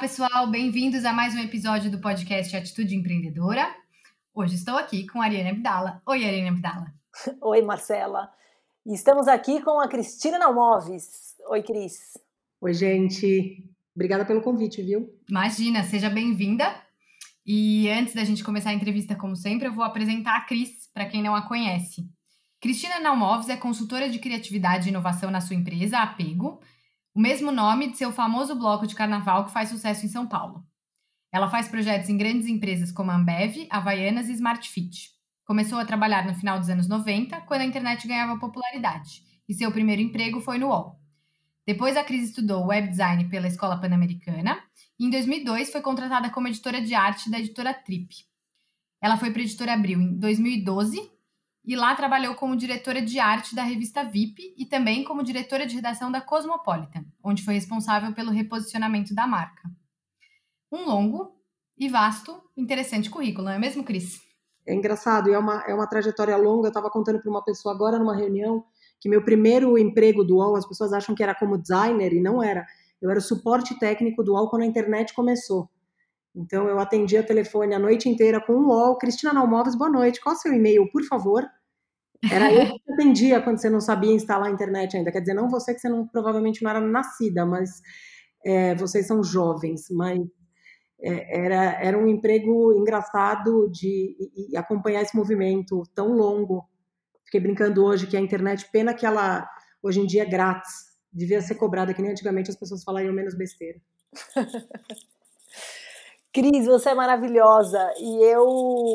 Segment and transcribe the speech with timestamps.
[0.00, 3.74] pessoal, bem-vindos a mais um episódio do podcast Atitude Empreendedora.
[4.32, 6.00] Hoje estou aqui com a Ariane Abdala.
[6.06, 6.94] Oi, Ariane Abdala.
[7.42, 8.30] Oi, Marcela.
[8.86, 11.34] E estamos aqui com a Cristina Nalmoves.
[11.48, 12.16] Oi, Cris.
[12.60, 13.68] Oi, gente.
[13.92, 15.12] Obrigada pelo convite, viu?
[15.28, 16.80] Imagina, seja bem-vinda.
[17.44, 21.06] E antes da gente começar a entrevista, como sempre, eu vou apresentar a Cris, para
[21.06, 22.08] quem não a conhece.
[22.60, 26.60] Cristina Nalmoves é consultora de criatividade e inovação na sua empresa, Apego,
[27.14, 30.64] o mesmo nome de seu famoso bloco de carnaval que faz sucesso em São Paulo.
[31.32, 35.10] Ela faz projetos em grandes empresas como Ambev, Havaianas e Smart Fit.
[35.44, 39.70] Começou a trabalhar no final dos anos 90, quando a internet ganhava popularidade, e seu
[39.72, 40.98] primeiro emprego foi no UOL.
[41.66, 44.58] Depois, a Cris estudou web design pela Escola Pan-Americana
[44.98, 48.08] e, em 2002, foi contratada como editora de arte da editora Trip.
[49.02, 51.17] Ela foi para a editora Abril em 2012
[51.68, 55.76] e lá trabalhou como diretora de arte da revista VIP e também como diretora de
[55.76, 59.68] redação da Cosmopolitan, onde foi responsável pelo reposicionamento da marca.
[60.72, 61.36] Um longo
[61.76, 64.18] e vasto, interessante currículo, não é mesmo, Cris?
[64.66, 66.68] É engraçado, é uma, é uma trajetória longa.
[66.68, 68.64] Eu estava contando para uma pessoa agora numa reunião
[68.98, 72.42] que meu primeiro emprego do UOL, as pessoas acham que era como designer e não
[72.42, 72.66] era.
[73.00, 75.68] Eu era o suporte técnico do UOL quando a internet começou.
[76.34, 78.96] Então eu atendia telefone a noite inteira com o UOL.
[78.96, 80.18] Cristina Nalmoves, boa noite.
[80.18, 81.46] Qual é o seu e-mail, por favor?
[82.30, 85.12] Era eu que atendia quando você não sabia instalar a internet ainda.
[85.12, 87.80] Quer dizer, não você que você não, provavelmente não era nascida, mas
[88.44, 89.86] é, vocês são jovens.
[89.90, 90.20] Mas
[91.00, 94.16] é, era, era um emprego engraçado de
[94.56, 96.68] acompanhar esse movimento tão longo.
[97.24, 99.48] Fiquei brincando hoje que a internet, pena que ela
[99.82, 100.88] hoje em dia é grátis.
[101.12, 103.80] Devia ser cobrada, que nem antigamente as pessoas falariam menos besteira.
[106.32, 108.44] Cris, você é maravilhosa e eu,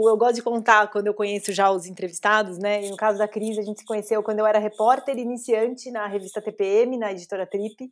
[0.08, 2.86] eu gosto de contar quando eu conheço já os entrevistados, né?
[2.86, 6.06] E no caso da Cris, a gente se conheceu quando eu era repórter iniciante na
[6.06, 7.92] revista TPM, na editora Trip,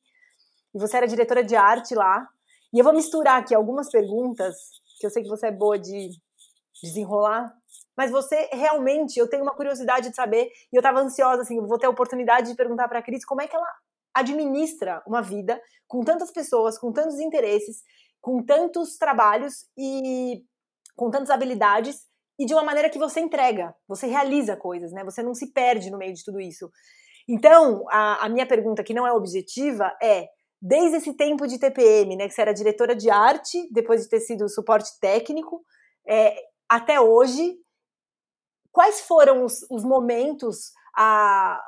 [0.74, 2.28] e você era diretora de arte lá.
[2.72, 4.56] E eu vou misturar aqui algumas perguntas,
[5.00, 6.10] que eu sei que você é boa de
[6.82, 7.52] desenrolar,
[7.98, 11.80] mas você realmente, eu tenho uma curiosidade de saber, e eu estava ansiosa, assim, vou
[11.80, 13.68] ter a oportunidade de perguntar para a Cris como é que ela
[14.14, 17.84] administra uma vida com tantas pessoas, com tantos interesses,
[18.22, 20.44] com tantos trabalhos e
[20.96, 22.06] com tantas habilidades
[22.40, 25.04] e de uma maneira que você entrega, você realiza coisas, né?
[25.04, 26.72] Você não se perde no meio de tudo isso.
[27.28, 30.28] Então, a, a minha pergunta, que não é objetiva, é:
[30.62, 34.20] desde esse tempo de TPM, né, que você era diretora de arte, depois de ter
[34.20, 35.64] sido suporte técnico,
[36.08, 36.36] é,
[36.68, 37.58] até hoje,
[38.72, 41.62] quais foram os, os momentos, a,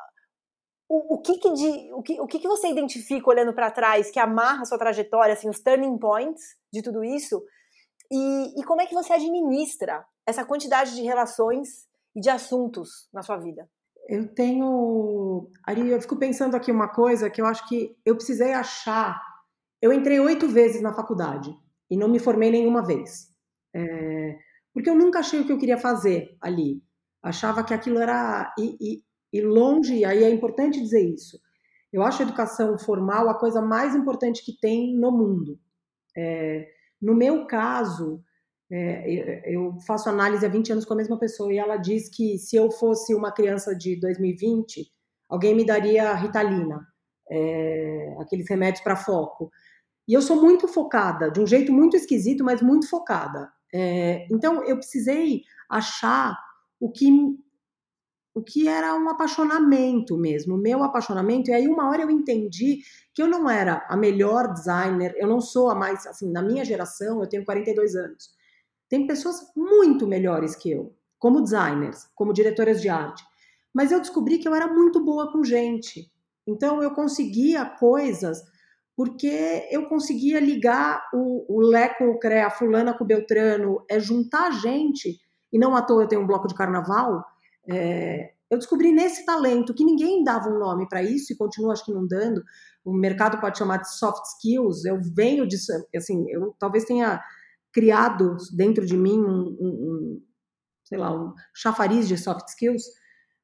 [0.98, 4.20] o, que, que, de, o, que, o que, que você identifica olhando para trás que
[4.20, 7.44] amarra a sua trajetória, assim, os turning points de tudo isso?
[8.12, 13.22] E, e como é que você administra essa quantidade de relações e de assuntos na
[13.22, 13.68] sua vida?
[14.08, 15.50] Eu tenho.
[15.66, 19.20] Ari, eu fico pensando aqui uma coisa que eu acho que eu precisei achar.
[19.82, 21.56] Eu entrei oito vezes na faculdade
[21.90, 23.32] e não me formei nenhuma vez.
[23.76, 24.38] É...
[24.72, 26.84] porque eu nunca achei o que eu queria fazer ali.
[27.24, 28.54] Achava que aquilo era.
[28.60, 31.40] E, e, e longe, aí é importante dizer isso.
[31.92, 35.60] Eu acho a educação formal a coisa mais importante que tem no mundo.
[36.16, 36.68] É,
[37.02, 38.24] no meu caso,
[38.72, 42.38] é, eu faço análise há 20 anos com a mesma pessoa e ela diz que
[42.38, 44.88] se eu fosse uma criança de 2020,
[45.28, 46.88] alguém me daria ritalina,
[47.30, 49.52] é, aqueles remédios para foco.
[50.08, 53.52] E eu sou muito focada, de um jeito muito esquisito, mas muito focada.
[53.74, 56.38] É, então eu precisei achar
[56.80, 57.08] o que
[58.34, 61.52] o que era um apaixonamento mesmo, meu apaixonamento.
[61.52, 62.80] E aí, uma hora eu entendi
[63.14, 66.66] que eu não era a melhor designer, eu não sou a mais, assim, na minha
[66.66, 68.32] geração, eu tenho 42 anos.
[68.90, 73.24] Tem pessoas muito melhores que eu, como designers, como diretoras de arte.
[73.74, 76.12] Mas eu descobri que eu era muito boa com gente.
[76.48, 78.42] Então, eu conseguia coisas
[78.96, 83.84] porque eu conseguia ligar o, o Lé com o CREA, a fulana com o Beltrano,
[83.90, 85.20] é juntar gente,
[85.52, 87.24] e não à toa eu tenho um bloco de carnaval,
[87.70, 91.86] é, eu descobri nesse talento que ninguém dava um nome para isso e continua acho
[91.86, 92.44] que não dando.
[92.86, 94.86] O mercado pode chamar de soft skills.
[94.86, 97.22] Eu venho disso, assim, eu talvez tenha
[97.72, 100.22] criado dentro de mim um, um, um
[100.84, 102.84] sei lá, um chafariz de soft skills,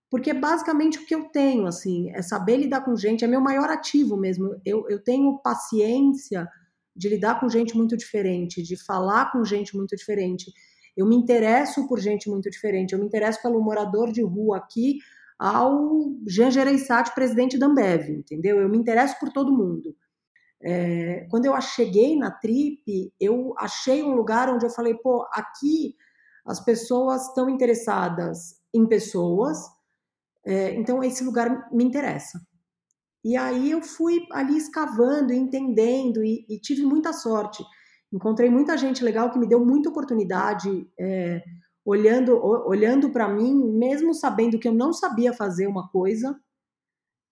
[0.10, 3.42] porque é basicamente o que eu tenho, assim, é saber lidar com gente, é meu
[3.42, 4.60] maior ativo mesmo.
[4.65, 6.48] Eu, eu tenho paciência
[6.95, 10.51] de lidar com gente muito diferente, de falar com gente muito diferente.
[11.00, 12.92] Eu me interesso por gente muito diferente.
[12.92, 15.00] Eu me interesso pelo morador de rua aqui
[15.40, 18.60] ao Jean Gereissati, presidente da Ambev, entendeu?
[18.60, 19.96] Eu me interesso por todo mundo.
[20.62, 25.96] É, quando eu cheguei na Trip, eu achei um lugar onde eu falei, pô, aqui
[26.46, 29.57] as pessoas estão interessadas em pessoas,
[30.46, 32.42] é, então esse lugar me interessa.
[33.24, 37.63] E aí eu fui ali escavando, entendendo e, e tive muita sorte
[38.12, 41.44] Encontrei muita gente legal que me deu muita oportunidade, é,
[41.86, 46.40] olhando, olhando para mim, mesmo sabendo que eu não sabia fazer uma coisa,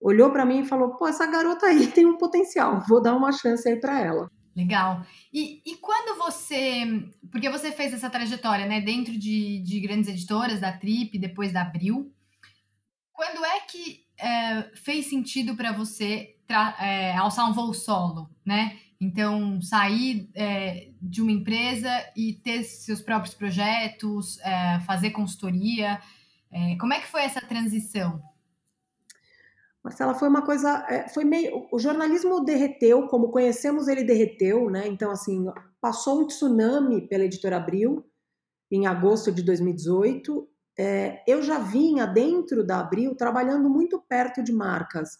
[0.00, 3.32] olhou para mim e falou: pô, essa garota aí tem um potencial, vou dar uma
[3.32, 4.30] chance aí para ela.
[4.58, 5.06] Legal.
[5.32, 6.84] E, e quando você.
[7.30, 11.62] Porque você fez essa trajetória, né, dentro de, de grandes editoras, da Trip, depois da
[11.62, 12.12] Abril.
[13.12, 16.36] Quando é que é, fez sentido para você
[16.80, 18.78] é, alçar um voo solo, né?
[19.00, 26.00] Então, sair é, de uma empresa e ter seus próprios projetos, é, fazer consultoria.
[26.50, 28.20] É, como é que foi essa transição?
[29.82, 34.88] Marcela, foi uma coisa, é, foi meio, o jornalismo derreteu, como conhecemos ele derreteu, né?
[34.88, 35.46] Então, assim,
[35.80, 38.04] passou um tsunami pela Editora Abril
[38.70, 40.48] em agosto de 2018.
[40.76, 45.18] É, eu já vinha dentro da Abril trabalhando muito perto de marcas,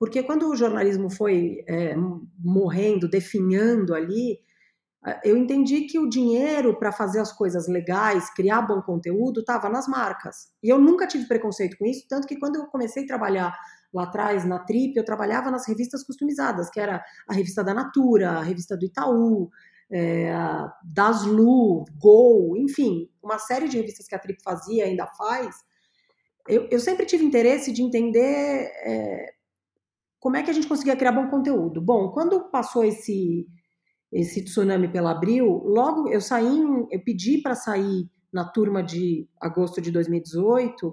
[0.00, 1.94] porque quando o jornalismo foi é,
[2.38, 4.40] morrendo, definhando ali,
[5.22, 9.86] eu entendi que o dinheiro para fazer as coisas legais, criar bom conteúdo, estava nas
[9.86, 10.48] marcas.
[10.62, 13.54] E eu nunca tive preconceito com isso, tanto que quando eu comecei a trabalhar
[13.92, 18.30] lá atrás na Trip, eu trabalhava nas revistas customizadas, que era a revista da Natura,
[18.30, 19.50] a revista do Itaú,
[19.92, 20.32] é,
[20.82, 25.56] Daslu, Gol, enfim, uma série de revistas que a Trip fazia ainda faz.
[26.48, 29.39] Eu, eu sempre tive interesse de entender é,
[30.20, 31.80] como é que a gente conseguia criar bom conteúdo?
[31.80, 33.48] Bom, quando passou esse
[34.12, 36.58] esse tsunami pela Abril, logo eu saí,
[36.90, 40.92] eu pedi para sair na turma de agosto de 2018,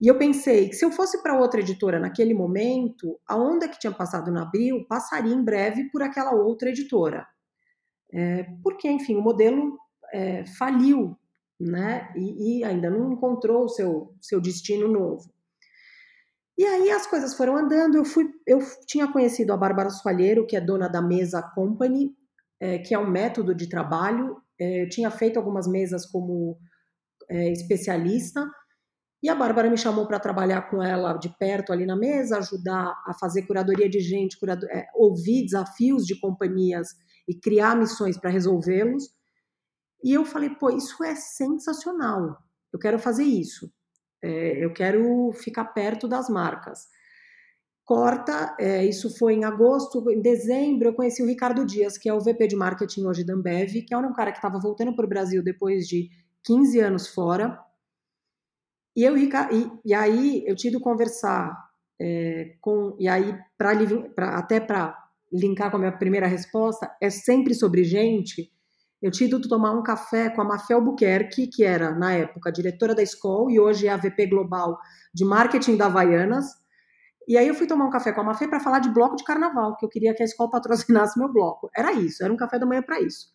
[0.00, 3.78] e eu pensei que se eu fosse para outra editora naquele momento, a onda que
[3.78, 7.26] tinha passado na Abril passaria em breve por aquela outra editora.
[8.12, 9.78] É, porque, enfim, o modelo
[10.12, 11.16] é, faliu,
[11.58, 12.12] né?
[12.16, 15.32] E, e, ainda não encontrou o seu, seu destino novo.
[16.56, 17.96] E aí as coisas foram andando.
[17.96, 22.14] Eu fui, eu tinha conhecido a Bárbara Soalheiro, que é dona da Mesa Company,
[22.60, 24.40] é, que é um método de trabalho.
[24.58, 26.58] É, eu tinha feito algumas mesas como
[27.28, 28.48] é, especialista.
[29.22, 32.94] E a Bárbara me chamou para trabalhar com ela de perto ali na mesa, ajudar
[33.06, 36.88] a fazer curadoria de gente, curador, é, ouvir desafios de companhias
[37.26, 39.08] e criar missões para resolvê-los.
[40.04, 42.36] E eu falei, pô, isso é sensacional.
[42.70, 43.72] Eu quero fazer isso.
[44.24, 46.88] É, eu quero ficar perto das marcas.
[47.84, 52.14] Corta, é, isso foi em agosto, em dezembro eu conheci o Ricardo Dias, que é
[52.14, 55.04] o VP de marketing hoje da Ambev, que é um cara que estava voltando para
[55.04, 56.08] o Brasil depois de
[56.44, 57.60] 15 anos fora.
[58.96, 59.28] E, eu, e,
[59.84, 61.54] e aí eu tive conversar
[62.00, 62.96] é, com.
[62.98, 64.96] E aí, pra, até para
[65.30, 68.50] linkar com a minha primeira resposta, é sempre sobre gente
[69.04, 72.94] eu tinha ido tomar um café com a Mafel Albuquerque, que era, na época, diretora
[72.94, 74.78] da escola e hoje é a VP Global
[75.12, 76.46] de Marketing da Havaianas.
[77.28, 79.22] E aí eu fui tomar um café com a Mafé para falar de bloco de
[79.22, 81.68] carnaval, que eu queria que a escola patrocinasse meu bloco.
[81.76, 83.28] Era isso, era um café da manhã para isso.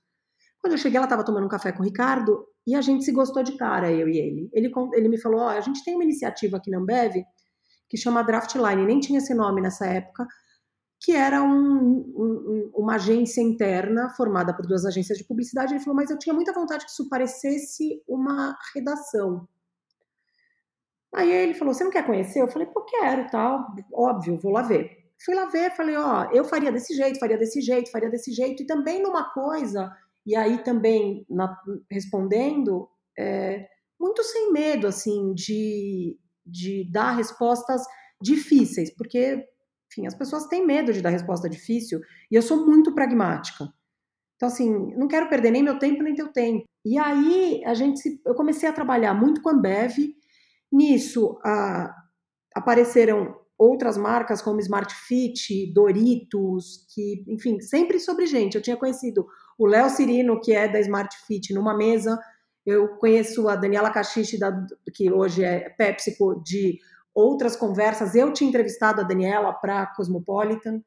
[0.60, 3.12] Quando eu cheguei, ela estava tomando um café com o Ricardo e a gente se
[3.12, 4.50] gostou de cara, eu e ele.
[4.52, 7.14] Ele, ele me falou: oh, a gente tem uma iniciativa aqui na Ambev
[7.88, 10.26] que chama Draftline, nem tinha esse nome nessa época,
[11.00, 15.74] que era um, um, uma agência interna formada por duas agências de publicidade.
[15.74, 19.48] Ele falou, mas eu tinha muita vontade que isso parecesse uma redação.
[21.16, 22.42] Aí ele falou, você não quer conhecer?
[22.42, 25.00] Eu falei, pô, quero, tal, óbvio, vou lá ver.
[25.24, 28.64] Fui lá ver, falei, ó, eu faria desse jeito, faria desse jeito, faria desse jeito,
[28.64, 29.92] e também numa coisa,
[30.26, 31.58] e aí também na,
[31.92, 33.68] respondendo, é,
[34.00, 37.82] muito sem medo, assim, de, de dar respostas
[38.22, 39.46] difíceis, porque
[39.90, 42.00] enfim, as pessoas têm medo de dar resposta difícil
[42.32, 43.68] e eu sou muito pragmática.
[44.36, 46.64] Então, assim, não quero perder nem meu tempo nem teu tempo.
[46.86, 49.98] E aí, a gente se, eu comecei a trabalhar muito com a Ambev.
[50.72, 51.94] Nisso, a,
[52.56, 58.56] apareceram outras marcas como Smart Fit, Doritos, que, enfim, sempre sobre gente.
[58.56, 59.28] Eu tinha conhecido
[59.58, 62.18] o Léo Cirino, que é da Smart Fit, numa mesa.
[62.66, 64.40] Eu conheço a Daniela Cachiche,
[64.94, 66.80] que hoje é PepsiCo, de
[67.14, 68.16] outras conversas.
[68.16, 70.82] Eu tinha entrevistado a Daniela para Cosmopolitan.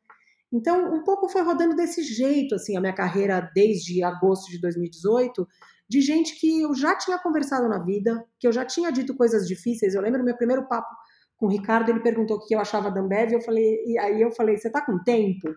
[0.52, 5.46] Então, um pouco foi rodando desse jeito, assim, a minha carreira desde agosto de 2018,
[5.88, 9.48] de gente que eu já tinha conversado na vida, que eu já tinha dito coisas
[9.48, 9.94] difíceis.
[9.94, 10.94] Eu lembro meu primeiro papo
[11.36, 14.20] com o Ricardo, ele perguntou o que eu achava da Ambev, eu falei, e aí
[14.20, 15.48] eu falei, você tá com tempo?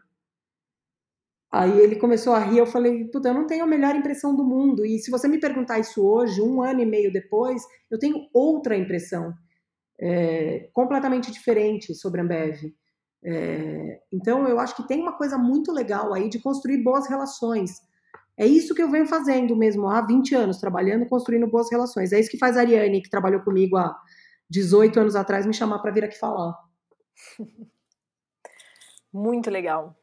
[1.51, 4.43] Aí ele começou a rir, eu falei, puta, eu não tenho a melhor impressão do
[4.43, 4.86] mundo.
[4.86, 8.75] E se você me perguntar isso hoje, um ano e meio depois, eu tenho outra
[8.75, 9.34] impressão
[10.00, 12.74] é, completamente diferente sobre a Ambev.
[13.24, 17.82] É, então, eu acho que tem uma coisa muito legal aí de construir boas relações.
[18.38, 22.12] É isso que eu venho fazendo mesmo há 20 anos, trabalhando, construindo boas relações.
[22.12, 23.96] É isso que faz a Ariane, que trabalhou comigo há
[24.50, 26.54] 18 anos atrás, me chamar para vir aqui falar.
[29.12, 29.96] Muito legal.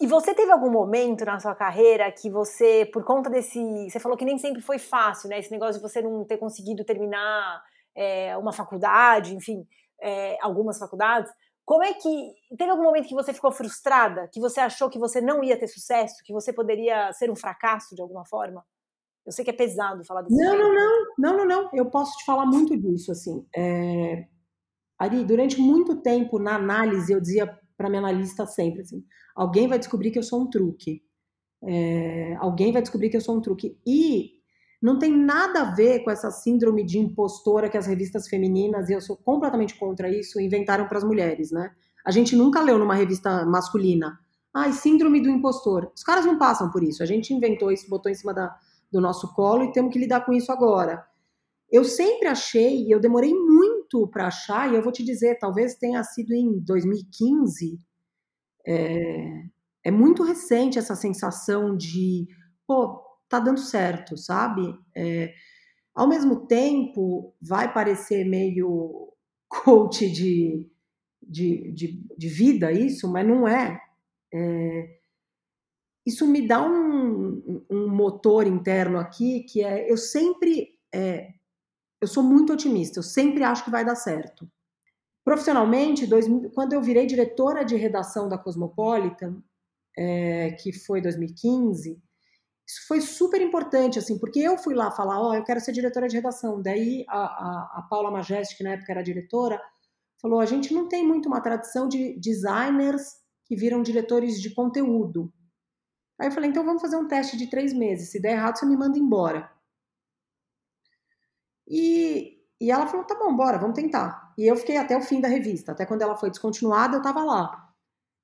[0.00, 3.90] E você teve algum momento na sua carreira que você, por conta desse.
[3.90, 5.38] Você falou que nem sempre foi fácil, né?
[5.38, 7.62] Esse negócio de você não ter conseguido terminar
[7.96, 9.66] é, uma faculdade, enfim,
[10.00, 11.32] é, algumas faculdades.
[11.64, 12.32] Como é que.
[12.56, 14.28] Teve algum momento que você ficou frustrada?
[14.32, 16.22] Que você achou que você não ia ter sucesso?
[16.24, 18.64] Que você poderia ser um fracasso de alguma forma?
[19.24, 21.70] Eu sei que é pesado falar desse Não, não, não, não, não, não.
[21.72, 23.46] Eu posso te falar muito disso, assim.
[23.56, 24.26] É...
[24.98, 29.04] Ari, durante muito tempo na análise, eu dizia para minha analista sempre assim:
[29.34, 31.02] alguém vai descobrir que eu sou um truque.
[31.62, 33.78] É, alguém vai descobrir que eu sou um truque.
[33.86, 34.39] E
[34.80, 38.94] não tem nada a ver com essa síndrome de impostora que as revistas femininas, e
[38.94, 41.70] eu sou completamente contra isso, inventaram para as mulheres, né?
[42.04, 44.18] A gente nunca leu numa revista masculina.
[44.54, 45.92] Ai, síndrome do impostor.
[45.94, 47.02] Os caras não passam por isso.
[47.02, 48.56] A gente inventou isso, botou em cima da,
[48.90, 51.04] do nosso colo e temos que lidar com isso agora.
[51.70, 55.74] Eu sempre achei, e eu demorei muito para achar, e eu vou te dizer, talvez
[55.74, 57.78] tenha sido em 2015,
[58.66, 59.44] é,
[59.84, 62.26] é muito recente essa sensação de,
[62.66, 64.76] pô, tá dando certo, sabe?
[64.94, 65.32] É,
[65.94, 69.12] ao mesmo tempo, vai parecer meio
[69.48, 70.68] coach de,
[71.22, 73.80] de, de, de vida isso, mas não é.
[74.34, 74.96] é
[76.04, 81.34] isso me dá um, um, motor interno aqui que é eu sempre é,
[82.00, 84.50] eu sou muito otimista, eu sempre acho que vai dar certo.
[85.22, 89.42] Profissionalmente, dois, quando eu virei diretora de redação da Cosmopolitan,
[89.96, 92.02] é, que foi 2015,
[92.70, 95.72] isso foi super importante, assim, porque eu fui lá falar, ó, oh, eu quero ser
[95.72, 96.62] diretora de redação.
[96.62, 99.60] Daí a, a, a Paula Majeste, que na época era diretora,
[100.22, 105.32] falou, a gente não tem muito uma tradição de designers que viram diretores de conteúdo.
[106.20, 108.10] Aí eu falei, então vamos fazer um teste de três meses.
[108.10, 109.50] Se der errado, você me manda embora.
[111.66, 114.32] E, e ela falou: tá bom, bora, vamos tentar.
[114.38, 117.24] E eu fiquei até o fim da revista, até quando ela foi descontinuada, eu estava
[117.24, 117.69] lá.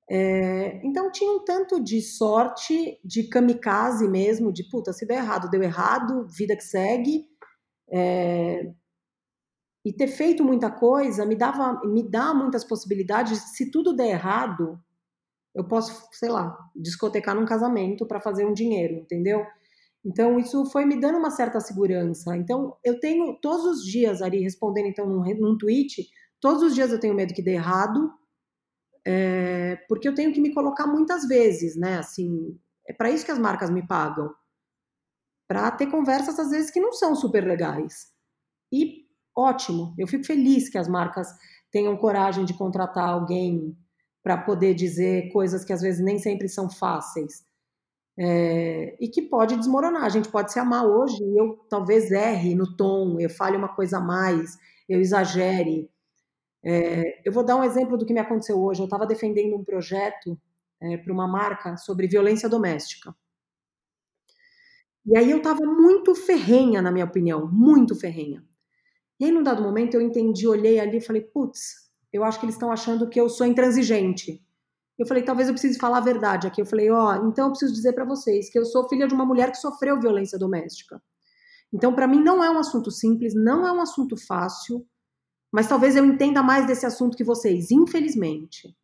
[0.09, 5.49] É, então tinha um tanto de sorte, de kamikaze mesmo, de puta, se der errado,
[5.49, 7.25] deu errado, vida que segue.
[7.89, 8.71] É,
[9.85, 13.55] e ter feito muita coisa me dava, me dá muitas possibilidades.
[13.55, 14.79] Se tudo der errado,
[15.55, 19.45] eu posso, sei lá, discotecar num casamento para fazer um dinheiro, entendeu?
[20.05, 22.35] Então, isso foi me dando uma certa segurança.
[22.37, 26.07] Então, eu tenho todos os dias, ali, respondendo então num, num tweet,
[26.39, 28.11] todos os dias eu tenho medo que dê errado,
[29.09, 31.97] é, porque eu tenho que me colocar muitas vezes, né?
[31.97, 34.29] Assim, é para isso que as marcas me pagam.
[35.47, 38.11] Para ter conversas, às vezes, que não são super legais.
[38.71, 41.27] E ótimo, eu fico feliz que as marcas
[41.71, 43.77] tenham coragem de contratar alguém
[44.21, 47.47] para poder dizer coisas que às vezes nem sempre são fáceis
[48.19, 50.03] é, e que pode desmoronar.
[50.03, 53.69] A gente pode se amar hoje e eu talvez erre no tom, eu fale uma
[53.69, 54.57] coisa a mais,
[54.89, 55.89] eu exagere.
[56.63, 58.81] É, eu vou dar um exemplo do que me aconteceu hoje.
[58.81, 60.39] Eu estava defendendo um projeto
[60.81, 63.15] é, para uma marca sobre violência doméstica.
[65.05, 68.43] E aí eu estava muito ferrenha, na minha opinião, muito ferrenha.
[69.19, 72.45] E aí, num dado momento, eu entendi, olhei ali e falei, putz, eu acho que
[72.45, 74.43] eles estão achando que eu sou intransigente.
[74.97, 76.61] Eu falei, talvez eu precise falar a verdade aqui.
[76.61, 79.13] Eu falei, ó, oh, então eu preciso dizer para vocês que eu sou filha de
[79.13, 81.01] uma mulher que sofreu violência doméstica.
[81.71, 84.85] Então, para mim, não é um assunto simples, não é um assunto fácil,
[85.51, 88.75] mas talvez eu entenda mais desse assunto que vocês, infelizmente.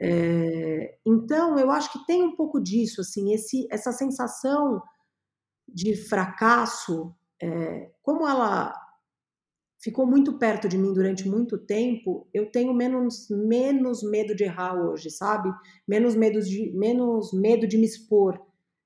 [0.00, 4.82] É, então, eu acho que tem um pouco disso, assim, esse, essa sensação
[5.68, 8.74] de fracasso, é, como ela
[9.82, 14.74] ficou muito perto de mim durante muito tempo, eu tenho menos, menos medo de errar
[14.74, 15.50] hoje, sabe?
[15.86, 18.40] Menos medo de, menos medo de me expor,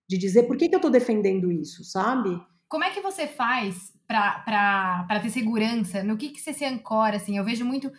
[0.09, 2.31] de dizer por que, que eu tô defendendo isso, sabe?
[2.69, 6.03] Como é que você faz para ter segurança?
[6.03, 7.37] No que, que você se ancora, assim?
[7.37, 7.93] Eu vejo muito...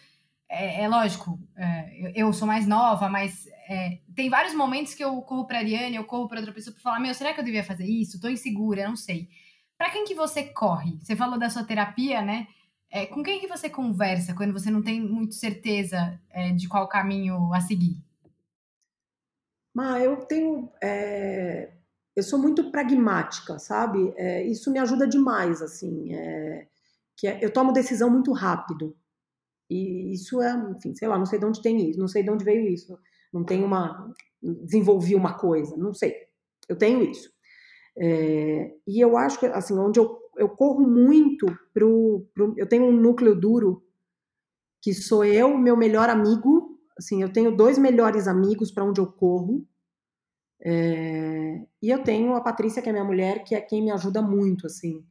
[0.52, 5.04] É, é lógico, é, eu, eu, sou mais nova, mas é, tem vários momentos que
[5.04, 7.44] eu corro para Ariane, eu corro para outra pessoa para falar: Meu, será que eu
[7.44, 8.20] devia fazer isso?
[8.20, 9.30] Tô insegura, não sei.
[9.78, 10.98] Para quem que você corre?
[11.04, 12.48] Você falou da sua terapia, né?
[12.92, 16.88] É, com quem que você conversa quando você não tem muito certeza é, de qual
[16.88, 18.04] caminho a seguir?
[19.74, 20.70] Ma, eu tenho.
[20.82, 21.70] É,
[22.16, 24.14] eu sou muito pragmática, sabe?
[24.18, 26.14] É, isso me ajuda demais, assim.
[26.14, 26.68] É,
[27.18, 28.96] que é, eu tomo decisão muito rápido.
[29.70, 32.30] E isso é, enfim, sei lá, não sei de onde tem isso, não sei de
[32.32, 32.98] onde veio isso.
[33.34, 34.14] Não tenho uma.
[34.42, 36.16] desenvolvi uma coisa, não sei.
[36.68, 37.30] Eu tenho isso.
[37.98, 42.86] É, e eu acho que, assim, onde eu eu corro muito pro, pro, eu tenho
[42.86, 43.84] um núcleo duro
[44.82, 49.06] que sou eu, meu melhor amigo, assim, eu tenho dois melhores amigos para onde eu
[49.06, 49.68] corro.
[50.62, 54.22] É, e eu tenho a Patrícia, que é minha mulher, que é quem me ajuda
[54.22, 55.06] muito, assim.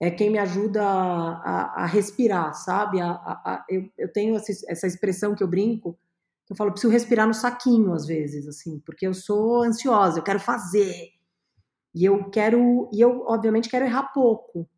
[0.00, 3.00] É quem me ajuda a, a, a respirar, sabe?
[3.00, 5.98] A, eu, eu, tenho essa, essa expressão que eu brinco,
[6.50, 10.40] Eu falo, preciso respirar no saquinho às vezes, assim, porque eu sou ansiosa, eu quero
[10.40, 11.10] fazer.
[11.94, 14.68] E eu quero, e eu obviamente quero errar pouco.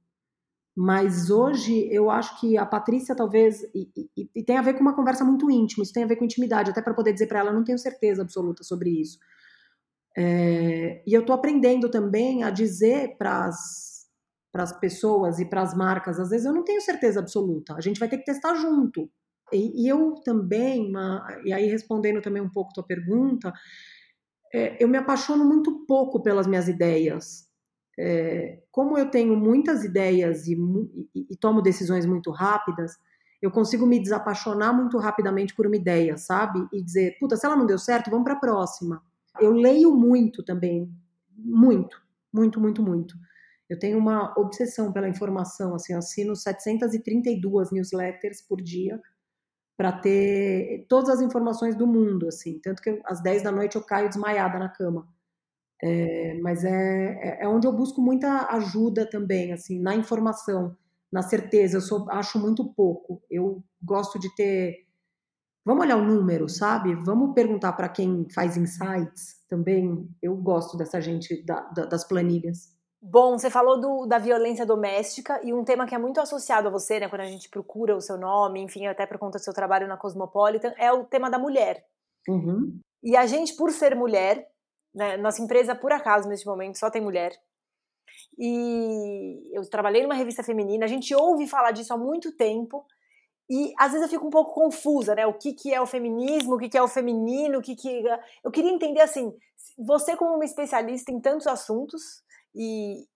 [0.76, 4.80] Mas hoje eu acho que a Patrícia talvez e, e, e tem a ver com
[4.80, 7.38] uma conversa muito íntima, isso tem a ver com intimidade, até para poder dizer para
[7.40, 9.18] ela, não tenho certeza absoluta sobre isso.
[10.16, 16.18] É, e eu estou aprendendo também a dizer para as pessoas e para as marcas,
[16.18, 19.10] às vezes eu não tenho certeza absoluta, a gente vai ter que testar junto.
[19.52, 23.52] E, e eu também, uma, e aí respondendo também um pouco tua pergunta,
[24.52, 27.46] é, eu me apaixono muito pouco pelas minhas ideias.
[27.98, 30.54] É, como eu tenho muitas ideias e,
[31.14, 32.92] e, e, tomo decisões muito rápidas,
[33.40, 36.66] eu consigo me desapaixonar muito rapidamente por uma ideia, sabe?
[36.72, 39.02] E dizer, puta, se ela não deu certo, vamos para a próxima.
[39.40, 40.90] Eu leio muito também,
[41.36, 42.00] muito,
[42.32, 43.14] muito, muito, muito.
[43.68, 49.00] Eu tenho uma obsessão pela informação, assim, eu assino 732 newsletters por dia
[49.76, 52.58] para ter todas as informações do mundo, assim.
[52.60, 55.06] Tanto que às 10 da noite eu caio desmaiada na cama.
[55.82, 60.76] É, mas é, é, é onde eu busco muita ajuda também, assim, na informação,
[61.12, 61.76] na certeza.
[61.78, 63.22] Eu sou, acho muito pouco.
[63.30, 64.85] Eu gosto de ter.
[65.66, 66.94] Vamos olhar o número, sabe?
[66.94, 70.08] Vamos perguntar para quem faz insights também.
[70.22, 72.72] Eu gosto dessa gente da, da, das planilhas.
[73.02, 76.70] Bom, você falou do, da violência doméstica e um tema que é muito associado a
[76.70, 79.52] você, né, quando a gente procura o seu nome, enfim, até por conta do seu
[79.52, 81.84] trabalho na Cosmopolitan, é o tema da mulher.
[82.28, 82.78] Uhum.
[83.02, 84.48] E a gente, por ser mulher,
[84.94, 87.32] né, nossa empresa, por acaso, neste momento, só tem mulher.
[88.38, 92.86] E eu trabalhei numa revista feminina, a gente ouve falar disso há muito tempo,
[93.48, 95.26] e às vezes eu fico um pouco confusa, né?
[95.26, 98.02] O que, que é o feminismo, o que, que é o feminino, o que, que.
[98.42, 99.32] Eu queria entender assim,
[99.78, 102.22] você, como uma especialista em tantos assuntos,
[102.54, 103.06] e,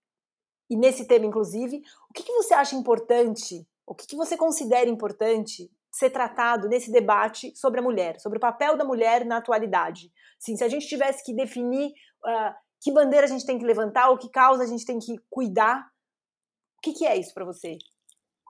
[0.68, 4.88] e nesse tema, inclusive, o que, que você acha importante, o que, que você considera
[4.88, 10.12] importante ser tratado nesse debate sobre a mulher, sobre o papel da mulher na atualidade?
[10.38, 11.88] Sim, se a gente tivesse que definir
[12.24, 15.16] uh, que bandeira a gente tem que levantar ou que causa a gente tem que
[15.28, 15.80] cuidar,
[16.78, 17.76] o que, que é isso para você?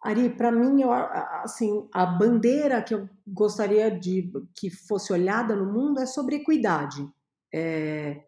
[0.03, 5.71] Ari, para mim, eu, assim, a bandeira que eu gostaria de que fosse olhada no
[5.71, 7.07] mundo é sobre equidade.
[7.53, 8.23] É,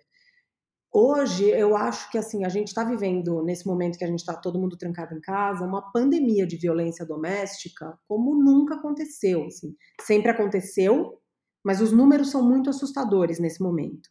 [0.95, 4.35] Hoje, eu acho que assim, a gente está vivendo, nesse momento que a gente está
[4.35, 9.47] todo mundo trancado em casa, uma pandemia de violência doméstica como nunca aconteceu.
[9.47, 9.75] Assim.
[10.03, 11.19] Sempre aconteceu,
[11.65, 14.11] mas os números são muito assustadores nesse momento.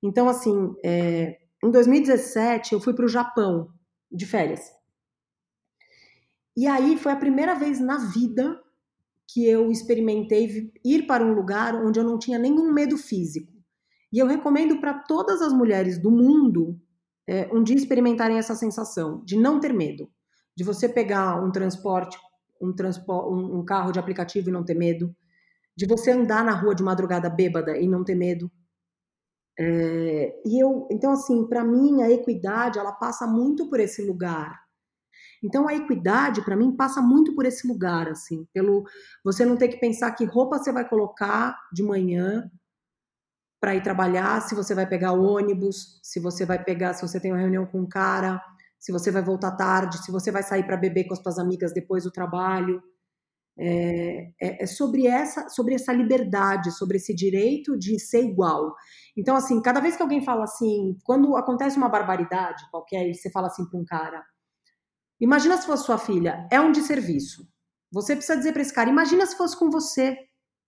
[0.00, 3.68] Então, assim, é, em 2017, eu fui para o Japão
[4.12, 4.70] de férias.
[6.56, 8.60] E aí foi a primeira vez na vida
[9.28, 13.52] que eu experimentei ir para um lugar onde eu não tinha nenhum medo físico.
[14.12, 16.78] E eu recomendo para todas as mulheres do mundo
[17.26, 20.10] é, um dia experimentarem essa sensação de não ter medo,
[20.56, 22.18] de você pegar um transporte,
[22.60, 25.14] um, transpor, um, um carro de aplicativo e não ter medo,
[25.76, 28.50] de você andar na rua de madrugada bêbada e não ter medo.
[29.58, 34.63] É, e eu, então assim, para mim a equidade ela passa muito por esse lugar.
[35.44, 38.84] Então a equidade para mim passa muito por esse lugar, assim, pelo
[39.22, 42.50] você não ter que pensar que roupa você vai colocar de manhã
[43.60, 47.32] para ir trabalhar, se você vai pegar ônibus, se você vai pegar, se você tem
[47.32, 48.42] uma reunião com um cara,
[48.78, 51.72] se você vai voltar tarde, se você vai sair para beber com as suas amigas
[51.72, 52.82] depois do trabalho.
[53.56, 58.74] É, é, é, sobre essa sobre essa liberdade, sobre esse direito de ser igual.
[59.16, 63.30] Então, assim, cada vez que alguém fala assim, quando acontece uma barbaridade qualquer, e você
[63.30, 64.24] fala assim para um cara,
[65.24, 67.48] imagina se fosse sua filha, é um desserviço.
[67.90, 70.16] Você precisa dizer para esse cara, imagina se fosse com você,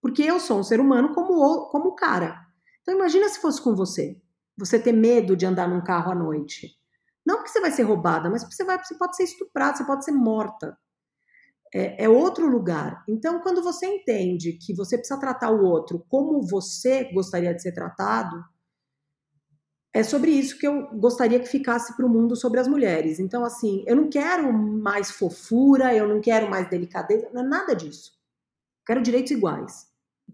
[0.01, 2.37] porque eu sou um ser humano como o, como cara.
[2.83, 4.21] Então imagina se fosse com você.
[4.57, 6.71] Você ter medo de andar num carro à noite.
[7.27, 9.85] Não porque você vai ser roubada, mas porque você, vai, você pode ser estuprada, você
[9.85, 10.79] pode ser morta.
[11.75, 13.05] É, é, outro lugar.
[13.09, 17.73] Então, quando você entende que você precisa tratar o outro como você gostaria de ser
[17.73, 18.37] tratado,
[19.97, 23.19] é sobre isso que eu gostaria que ficasse para o mundo sobre as mulheres.
[23.19, 28.13] Então, assim, eu não quero mais fofura, eu não quero mais delicadeza, é nada disso.
[28.87, 29.87] quero direitos iguais.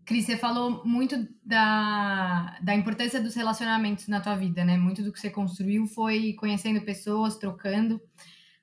[0.05, 4.77] Cris, você falou muito da, da importância dos relacionamentos na tua vida, né?
[4.77, 8.01] Muito do que você construiu foi conhecendo pessoas, trocando.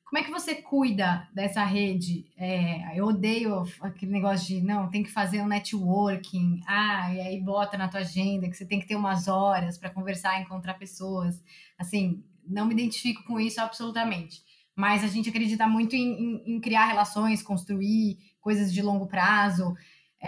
[0.10, 2.26] Como é que você cuida dessa rede?
[2.36, 7.39] É, eu odeio aquele negócio de não, tem que fazer um networking, ah, e aí
[7.39, 11.39] bota na tua agenda que você tem que ter umas horas para conversar, encontrar pessoas.
[11.78, 14.41] Assim, não me identifico com isso absolutamente.
[14.76, 19.76] Mas a gente acredita muito em, em, em criar relações, construir coisas de longo prazo.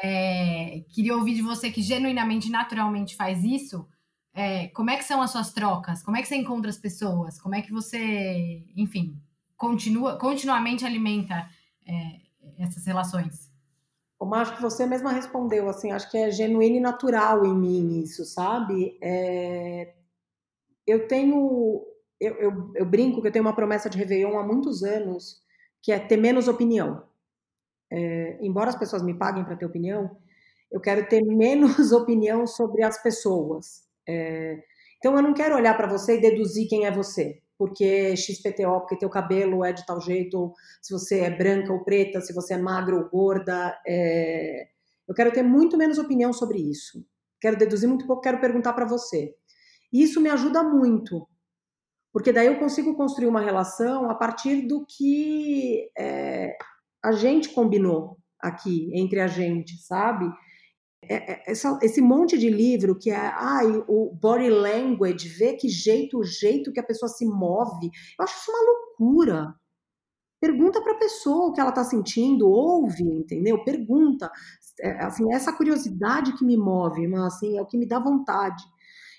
[0.04, 3.88] É, queria ouvir de você que genuinamente, naturalmente faz isso.
[4.32, 6.04] É, como é que são as suas trocas?
[6.04, 7.42] Como é que você encontra as pessoas?
[7.42, 9.20] Como é que você, enfim,
[9.62, 11.48] continua, continuamente alimenta
[11.88, 13.52] é, essas relações?
[14.20, 18.02] O acho que você mesma respondeu, assim, acho que é genuíno e natural em mim
[18.02, 18.98] isso, sabe?
[19.02, 19.94] É...
[20.86, 21.86] Eu tenho,
[22.20, 25.42] eu, eu, eu, brinco que eu tenho uma promessa de Réveillon há muitos anos,
[25.82, 27.04] que é ter menos opinião.
[27.92, 28.40] É...
[28.42, 30.18] Embora as pessoas me paguem para ter opinião,
[30.72, 33.84] eu quero ter menos opinião sobre as pessoas.
[34.08, 34.64] É...
[34.98, 38.98] Então eu não quero olhar para você e deduzir quem é você porque XPTO, porque
[38.98, 42.58] teu cabelo é de tal jeito, se você é branca ou preta, se você é
[42.58, 43.80] magra ou gorda.
[43.86, 44.70] É...
[45.08, 47.06] Eu quero ter muito menos opinião sobre isso.
[47.40, 49.36] Quero deduzir muito pouco, quero perguntar para você.
[49.94, 51.28] E isso me ajuda muito,
[52.12, 56.58] porque daí eu consigo construir uma relação a partir do que é,
[57.06, 60.26] a gente combinou aqui entre a gente, sabe?
[61.04, 65.68] É, é, essa, esse monte de livro que é ai, o body language, ver que
[65.68, 69.56] jeito, o jeito que a pessoa se move, eu acho isso uma loucura.
[70.40, 73.64] Pergunta para a pessoa o que ela está sentindo, ouve, entendeu?
[73.64, 74.32] Pergunta.
[74.80, 78.64] É, assim, essa curiosidade que me move, mas assim, é o que me dá vontade.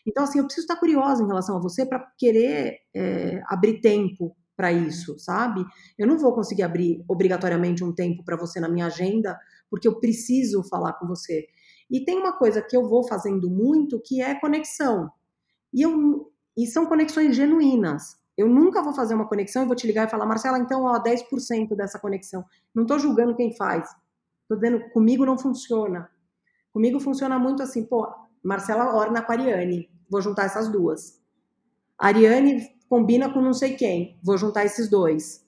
[0.07, 4.37] Então, assim, eu preciso estar curiosa em relação a você para querer é, abrir tempo
[4.57, 5.65] para isso, sabe?
[5.97, 9.39] Eu não vou conseguir abrir obrigatoriamente um tempo para você na minha agenda,
[9.71, 11.47] porque eu preciso falar com você.
[11.93, 15.13] E tem uma coisa que eu vou fazendo muito, que é conexão.
[15.71, 18.17] E, eu, e são conexões genuínas.
[18.35, 20.99] Eu nunca vou fazer uma conexão e vou te ligar e falar, Marcela, então, ó,
[20.99, 22.47] 10% dessa conexão.
[22.75, 23.91] Não estou julgando quem faz.
[24.41, 26.11] Estou dizendo, comigo não funciona.
[26.73, 28.11] Comigo funciona muito assim, pô,
[28.43, 29.91] Marcela orna com a Ariane.
[30.09, 31.21] Vou juntar essas duas.
[31.99, 34.19] A Ariane combina com não sei quem.
[34.23, 35.47] Vou juntar esses dois.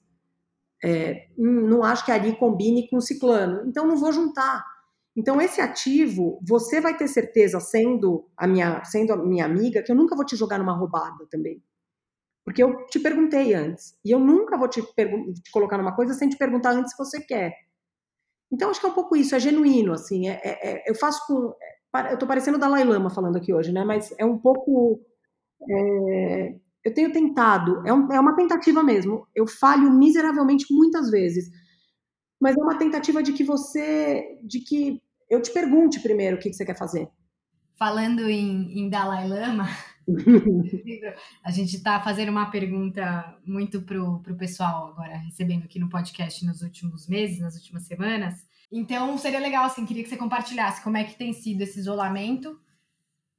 [0.85, 3.67] É, hum, não acho que a Ari combine com o ciclano.
[3.67, 4.74] Então, não vou juntar
[5.17, 9.93] então, esse ativo, você vai ter certeza, sendo a minha, sendo a minha amiga, que
[9.93, 11.63] eu nunca vou te jogar numa roubada também.
[12.45, 13.97] Porque eu te perguntei antes.
[14.05, 17.21] E eu nunca vou te, te colocar numa coisa sem te perguntar antes se você
[17.21, 17.55] quer.
[18.53, 20.29] Então, acho que é um pouco isso, é genuíno, assim.
[20.29, 21.55] É, é, é eu faço com.
[21.97, 23.85] É, eu tô parecendo o Dalai Lama falando aqui hoje, né?
[23.85, 25.01] Mas é um pouco.
[25.71, 29.29] É, eu tenho tentado, é, um, é uma tentativa mesmo.
[29.35, 31.51] Eu falho miseravelmente muitas vezes
[32.45, 36.51] mas é uma tentativa de que você, de que eu te pergunte primeiro o que,
[36.51, 37.09] que você quer fazer.
[37.77, 39.69] Falando em, em Dalai Lama,
[41.43, 46.45] a gente está fazendo uma pergunta muito pro, pro pessoal agora, recebendo aqui no podcast
[46.45, 48.47] nos últimos meses, nas últimas semanas.
[48.71, 52.59] Então, seria legal, assim, queria que você compartilhasse como é que tem sido esse isolamento,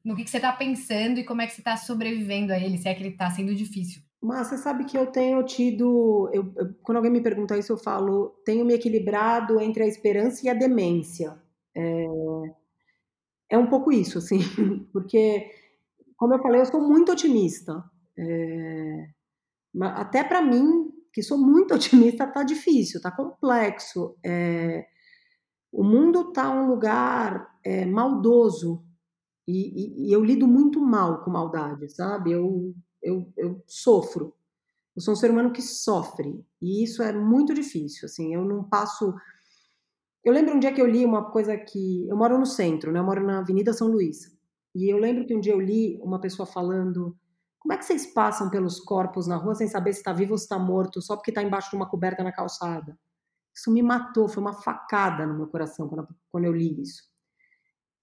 [0.04, 2.78] no que, que você está pensando e como é que você está sobrevivendo a ele,
[2.78, 4.02] se é que ele está sendo difícil.
[4.22, 6.30] Mas você sabe que eu tenho tido.
[6.34, 10.46] Eu, eu, quando alguém me pergunta isso, eu falo: tenho me equilibrado entre a esperança
[10.46, 11.40] e a demência.
[11.76, 12.06] É,
[13.50, 14.40] é um pouco isso, assim,
[14.92, 15.52] porque,
[16.18, 17.84] como eu falei, eu sou muito otimista.
[18.18, 19.10] É,
[19.82, 24.18] até para mim, que sou muito otimista, tá difícil, tá complexo.
[24.24, 24.86] É,
[25.72, 28.84] o mundo tá um lugar é, maldoso
[29.48, 32.32] e, e, e eu lido muito mal com maldade, sabe?
[32.32, 32.74] Eu
[33.06, 34.34] eu, eu sofro.
[34.96, 36.44] Eu sou um ser humano que sofre.
[36.62, 38.08] E isso é muito difícil.
[38.08, 39.14] Assim, eu não passo.
[40.26, 42.10] Eu lembro um dia que eu li uma coisa que.
[42.10, 43.00] Eu moro no centro, né?
[43.00, 44.36] Eu moro na Avenida São Luís.
[44.74, 47.16] E eu lembro que um dia eu li uma pessoa falando.
[47.60, 50.38] Como é que vocês passam pelos corpos na rua sem saber se está vivo ou
[50.38, 52.98] se está morto, só porque está embaixo de uma coberta na calçada?
[53.56, 57.04] Isso me matou, foi uma facada no meu coração quando, quando eu li isso.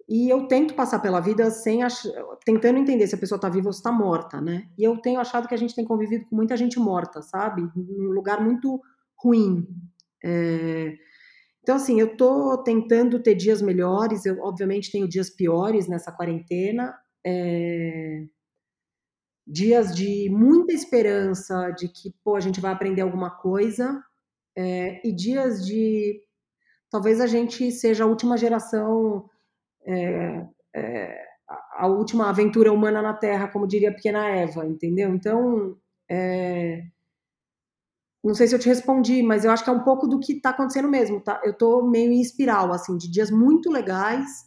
[0.08, 2.04] E eu tento passar pela vida sem ach...
[2.44, 4.68] tentando entender se a pessoa está viva ou se está morta, né?
[4.76, 7.62] E eu tenho achado que a gente tem convivido com muita gente morta, sabe?
[7.76, 8.80] Um lugar muito
[9.16, 9.66] ruim.
[10.24, 10.94] É...
[11.62, 16.94] Então, assim, eu tô tentando ter dias melhores, eu obviamente tenho dias piores nessa quarentena,
[17.24, 18.24] é...
[19.46, 24.02] dias de muita esperança de que, pô, a gente vai aprender alguma coisa,
[24.56, 25.00] é...
[25.06, 26.20] e dias de
[26.90, 29.30] talvez a gente seja a última geração
[29.86, 31.24] é, é,
[31.76, 35.14] a última aventura humana na Terra, como diria a pequena Eva, entendeu?
[35.14, 35.76] Então,
[36.08, 36.82] é,
[38.24, 40.34] não sei se eu te respondi, mas eu acho que é um pouco do que
[40.34, 41.40] está acontecendo mesmo, tá?
[41.44, 44.46] Eu estou meio em espiral, assim, de dias muito legais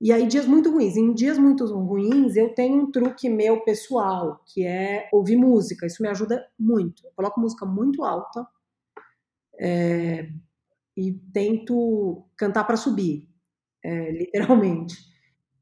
[0.00, 0.96] e aí dias muito ruins.
[0.96, 5.86] Em dias muito ruins, eu tenho um truque meu pessoal, que é ouvir música.
[5.86, 7.06] Isso me ajuda muito.
[7.06, 8.44] Eu coloco música muito alta
[9.60, 10.28] é,
[10.96, 13.28] e tento cantar para subir
[13.84, 14.96] é, literalmente.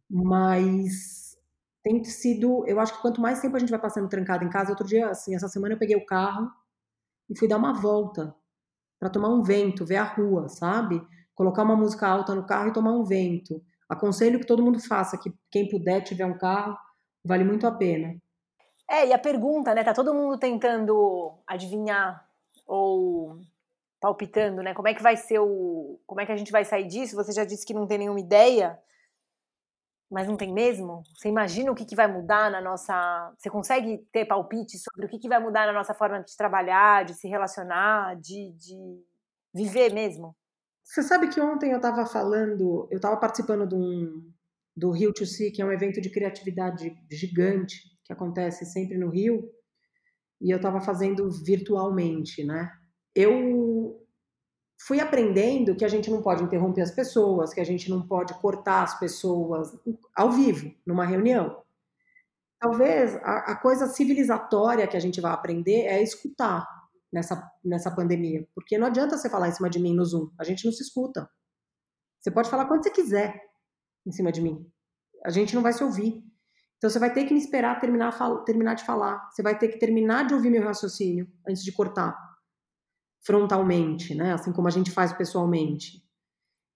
[0.08, 1.36] Mas
[1.82, 4.70] tem sido, eu acho que quanto mais tempo a gente vai passando trancado em casa,
[4.70, 6.50] outro dia, assim, essa semana eu peguei o carro
[7.30, 8.34] e fui dar uma volta
[8.98, 11.00] para tomar um vento, ver a rua, sabe?
[11.34, 13.62] Colocar uma música alta no carro e tomar um vento.
[13.88, 16.76] Aconselho que todo mundo faça, que quem puder tiver um carro,
[17.24, 18.14] vale muito a pena.
[18.88, 19.84] É, e a pergunta, né?
[19.84, 22.28] Tá todo mundo tentando adivinhar
[22.66, 23.38] ou
[24.00, 24.74] palpitando, né?
[24.74, 25.98] Como é que vai ser o.
[26.06, 27.16] Como é que a gente vai sair disso?
[27.16, 28.78] Você já disse que não tem nenhuma ideia,
[30.10, 31.02] mas não tem mesmo?
[31.14, 33.32] Você imagina o que, que vai mudar na nossa.
[33.38, 37.04] Você consegue ter palpite sobre o que, que vai mudar na nossa forma de trabalhar,
[37.04, 39.04] de se relacionar, de, de
[39.54, 40.34] viver mesmo?
[40.82, 44.28] Você sabe que ontem eu estava falando, eu estava participando de um,
[44.76, 49.08] do Rio to See, que é um evento de criatividade gigante que acontece sempre no
[49.08, 49.48] Rio,
[50.40, 52.72] e eu estava fazendo virtualmente, né?
[53.14, 53.79] Eu
[54.86, 58.32] fui aprendendo que a gente não pode interromper as pessoas, que a gente não pode
[58.34, 59.78] cortar as pessoas
[60.16, 61.62] ao vivo, numa reunião.
[62.58, 66.66] Talvez a, a coisa civilizatória que a gente vai aprender é escutar
[67.12, 70.44] nessa, nessa pandemia, porque não adianta você falar em cima de mim no Zoom, a
[70.44, 71.28] gente não se escuta.
[72.18, 73.50] Você pode falar quando você quiser
[74.06, 74.66] em cima de mim,
[75.24, 76.24] a gente não vai se ouvir.
[76.78, 79.78] Então você vai ter que me esperar terminar, terminar de falar, você vai ter que
[79.78, 82.29] terminar de ouvir meu raciocínio antes de cortar
[83.22, 84.32] frontalmente, né?
[84.32, 86.02] Assim como a gente faz pessoalmente.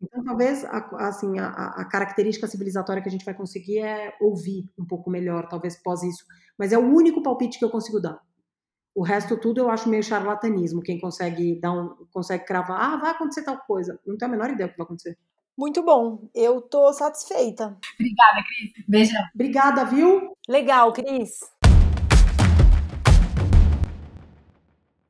[0.02, 0.64] Então, talvez
[0.98, 5.48] assim a, a, característica civilizatória que a gente vai conseguir é ouvir um pouco melhor,
[5.48, 6.24] talvez pós isso.
[6.58, 8.20] Mas é o único palpite que eu consigo dar.
[8.94, 10.82] O resto tudo eu acho meio charlatanismo.
[10.82, 13.98] Quem consegue dar um, consegue cravar, ah, vai acontecer tal coisa.
[14.06, 15.18] Não tenho a menor ideia do que vai acontecer.
[15.56, 16.28] Muito bom.
[16.34, 17.76] Eu tô satisfeita.
[17.94, 18.86] Obrigada, Cris.
[18.88, 19.22] Beijão.
[19.34, 20.36] Obrigada, viu?
[20.48, 21.40] Legal, Cris.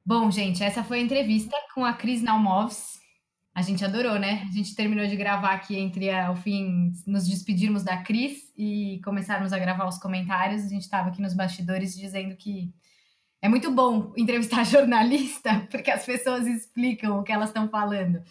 [0.06, 3.00] Bom, gente, essa foi a entrevista com a Cris Naumovs.
[3.54, 4.44] A gente adorou, né?
[4.46, 9.50] A gente terminou de gravar aqui entre o fim, nos despedirmos da Cris e começarmos
[9.52, 10.64] a gravar os comentários.
[10.64, 12.70] A gente estava aqui nos bastidores dizendo que
[13.40, 18.22] é muito bom entrevistar jornalista, porque as pessoas explicam o que elas estão falando.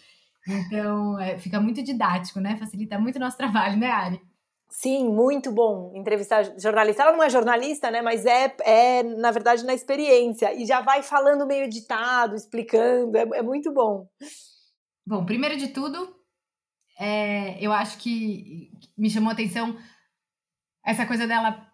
[0.46, 2.56] Então, é, fica muito didático, né?
[2.56, 4.20] Facilita muito o nosso trabalho, né, Ari?
[4.68, 7.02] Sim, muito bom entrevistar jornalista.
[7.02, 8.02] Ela não é jornalista, né?
[8.02, 10.52] Mas é, é na verdade, na experiência.
[10.52, 13.16] E já vai falando meio editado, explicando.
[13.16, 14.08] É, é muito bom.
[15.06, 16.16] Bom, primeiro de tudo,
[16.98, 19.76] é, eu acho que me chamou a atenção
[20.84, 21.70] essa coisa dela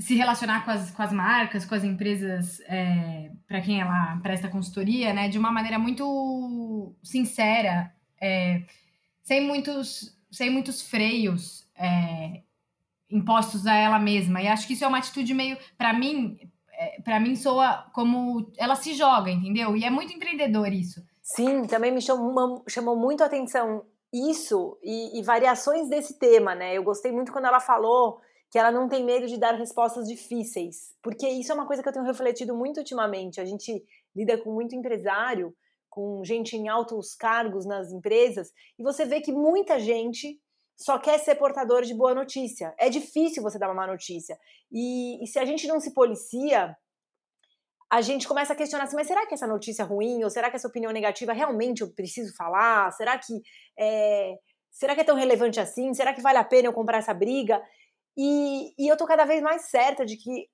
[0.00, 4.48] se relacionar com as, com as marcas, com as empresas é, para quem ela presta
[4.48, 5.28] consultoria, né?
[5.28, 8.62] De uma maneira muito sincera, é,
[9.22, 12.42] sem muitos, sem muitos freios é,
[13.10, 14.40] impostos a ela mesma.
[14.40, 16.38] E acho que isso é uma atitude meio, para mim,
[16.72, 19.76] é, para mim soa como ela se joga, entendeu?
[19.76, 21.02] E é muito empreendedor isso.
[21.22, 26.76] Sim, também me chamou, chamou muito a atenção isso e, e variações desse tema, né?
[26.76, 30.94] Eu gostei muito quando ela falou que ela não tem medo de dar respostas difíceis,
[31.02, 33.40] porque isso é uma coisa que eu tenho refletido muito ultimamente.
[33.40, 33.82] A gente
[34.14, 35.54] lida com muito empresário,
[35.88, 40.38] com gente em altos cargos nas empresas, e você vê que muita gente
[40.76, 42.74] só quer ser portador de boa notícia.
[42.78, 44.38] É difícil você dar uma má notícia.
[44.70, 46.76] E, e, se a gente não se policia,
[47.90, 50.24] a gente começa a questionar assim, mas será que essa notícia é ruim?
[50.24, 52.90] Ou será que essa opinião negativa realmente eu preciso falar?
[52.92, 53.32] Será que
[53.78, 54.34] é,
[54.70, 55.92] será que é tão relevante assim?
[55.94, 57.62] Será que vale a pena eu comprar essa briga?
[58.16, 60.48] E, e eu tô cada vez mais certa de que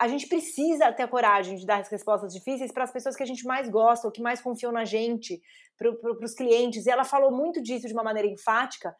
[0.00, 3.22] a gente precisa ter a coragem de dar as respostas difíceis para as pessoas que
[3.22, 5.38] a gente mais gosta, ou que mais confiam na gente,
[5.76, 6.86] para os clientes.
[6.86, 8.96] E ela falou muito disso de uma maneira enfática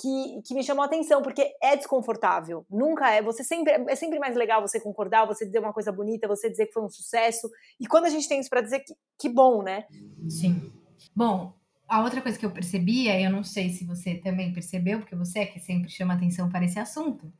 [0.00, 2.66] que, que me chamou a atenção, porque é desconfortável.
[2.70, 3.22] Nunca é.
[3.22, 6.66] Você sempre é sempre mais legal você concordar, você dizer uma coisa bonita, você dizer
[6.66, 7.48] que foi um sucesso.
[7.80, 9.84] E quando a gente tem isso para dizer, que, que bom, né?
[10.28, 10.72] Sim.
[11.14, 11.54] Bom,
[11.88, 15.16] a outra coisa que eu percebi, é, eu não sei se você também percebeu, porque
[15.16, 17.32] você é que sempre chama atenção para esse assunto,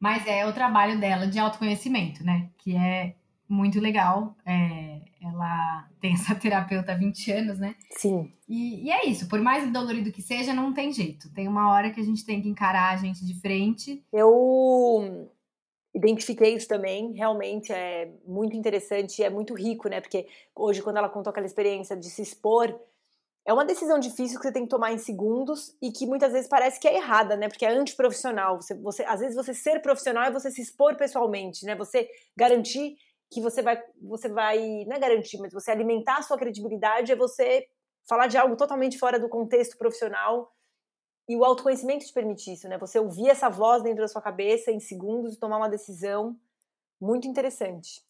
[0.00, 2.50] mas é o trabalho dela de autoconhecimento, né?
[2.58, 3.14] Que é
[3.48, 4.34] muito legal.
[4.44, 7.74] É, ela tem essa terapeuta há 20 anos, né?
[7.90, 8.30] Sim.
[8.48, 11.32] E, e, é isso, por mais dolorido que seja, não tem jeito.
[11.32, 14.04] Tem uma hora que a gente tem que encarar a gente de frente.
[14.12, 15.28] Eu
[15.94, 20.00] identifiquei isso também, realmente é muito interessante, é muito rico, né?
[20.00, 22.74] Porque hoje, quando ela contou aquela experiência de se expor,
[23.44, 26.48] é uma decisão difícil que você tem que tomar em segundos e que muitas vezes
[26.48, 27.48] parece que é errada, né?
[27.48, 28.60] Porque é antiprofissional.
[28.60, 31.74] Você, você, às vezes você ser profissional é você se expor pessoalmente, né?
[31.74, 32.96] Você garantir
[33.32, 37.16] que você vai, você vai, não é garantir, mas você alimentar a sua credibilidade é
[37.16, 37.66] você
[38.04, 40.52] falar de algo totalmente fora do contexto profissional.
[41.28, 42.76] E o autoconhecimento te permite isso, né?
[42.78, 46.36] Você ouvir essa voz dentro da sua cabeça em segundos e tomar uma decisão
[47.00, 48.02] muito interessante.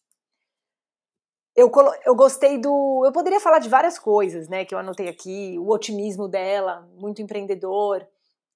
[1.55, 1.71] Eu,
[2.05, 3.03] eu gostei do.
[3.05, 4.65] Eu poderia falar de várias coisas, né?
[4.65, 5.57] Que eu anotei aqui.
[5.59, 8.05] O otimismo dela, muito empreendedor.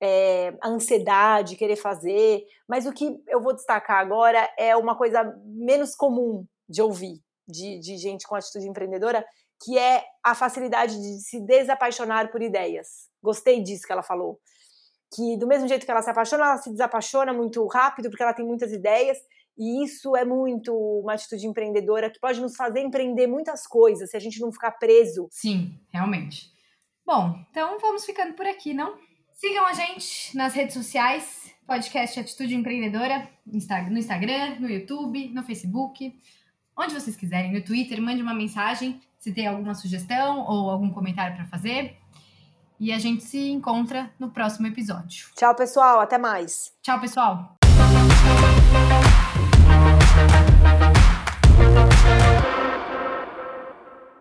[0.02, 2.46] É, a ansiedade, querer fazer.
[2.68, 7.80] Mas o que eu vou destacar agora é uma coisa menos comum de ouvir de,
[7.80, 9.26] de gente com atitude empreendedora,
[9.64, 13.10] que é a facilidade de se desapaixonar por ideias.
[13.24, 14.40] Gostei disso que ela falou.
[15.16, 18.34] Que do mesmo jeito que ela se apaixona, ela se desapaixona muito rápido, porque ela
[18.34, 19.18] tem muitas ideias,
[19.58, 24.16] E isso é muito uma atitude empreendedora que pode nos fazer empreender muitas coisas se
[24.16, 25.28] a gente não ficar preso.
[25.32, 26.52] Sim, realmente.
[27.04, 29.00] Bom, então vamos ficando por aqui, não?
[29.34, 33.58] Sigam a gente nas redes sociais, podcast Atitude Empreendedora, no
[33.98, 36.14] Instagram, no YouTube, no Facebook,
[36.78, 41.36] onde vocês quiserem, no Twitter, mande uma mensagem se tem alguma sugestão ou algum comentário
[41.36, 41.98] para fazer.
[42.80, 45.30] E a gente se encontra no próximo episódio.
[45.36, 46.00] Tchau, pessoal.
[46.00, 46.72] Até mais.
[46.84, 47.58] Tchau, pessoal.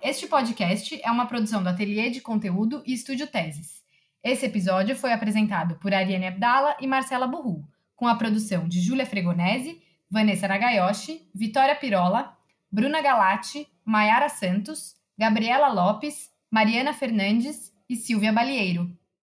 [0.01, 3.85] Este podcast é uma produção do Ateliê de Conteúdo e Estúdio Teses.
[4.25, 7.64] Esse episódio foi apresentado por Ariane Abdala e Marcela Burru,
[7.95, 12.36] com a produção de Júlia Fregonese, Vanessa Nagayoshi, Vitória Pirola,
[12.77, 18.95] Bruna Galati, Maiara Santos, Gabriela Lopes, Mariana Fernandes e Silvia Balieiro.